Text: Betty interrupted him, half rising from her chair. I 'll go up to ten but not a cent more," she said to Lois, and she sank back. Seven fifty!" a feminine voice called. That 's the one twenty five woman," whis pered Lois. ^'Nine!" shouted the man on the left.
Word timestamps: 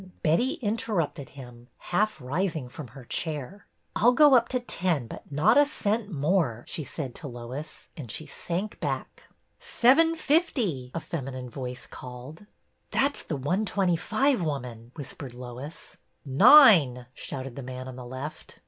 Betty 0.23 0.53
interrupted 0.63 1.29
him, 1.37 1.67
half 1.77 2.19
rising 2.19 2.69
from 2.69 2.87
her 2.87 3.05
chair. 3.05 3.67
I 3.95 4.03
'll 4.07 4.13
go 4.13 4.33
up 4.33 4.49
to 4.49 4.59
ten 4.59 5.05
but 5.05 5.31
not 5.31 5.59
a 5.59 5.65
cent 5.67 6.09
more," 6.11 6.65
she 6.67 6.83
said 6.83 7.13
to 7.13 7.27
Lois, 7.27 7.87
and 7.95 8.09
she 8.09 8.25
sank 8.25 8.79
back. 8.79 9.25
Seven 9.59 10.15
fifty!" 10.15 10.89
a 10.95 10.99
feminine 10.99 11.51
voice 11.51 11.85
called. 11.85 12.47
That 12.89 13.15
's 13.17 13.21
the 13.21 13.37
one 13.37 13.63
twenty 13.63 13.95
five 13.95 14.41
woman," 14.41 14.91
whis 14.95 15.13
pered 15.13 15.35
Lois. 15.35 15.97
^'Nine!" 16.27 17.05
shouted 17.13 17.55
the 17.55 17.61
man 17.61 17.87
on 17.87 17.95
the 17.95 18.03
left. 18.03 18.59